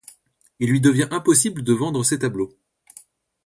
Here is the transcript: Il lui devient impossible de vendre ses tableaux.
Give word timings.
Il 0.57 0.71
lui 0.71 0.81
devient 0.81 1.07
impossible 1.11 1.61
de 1.61 1.73
vendre 1.73 2.03
ses 2.03 2.17
tableaux. 2.17 2.57